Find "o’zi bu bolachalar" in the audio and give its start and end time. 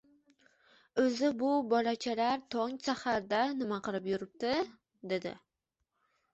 1.03-2.41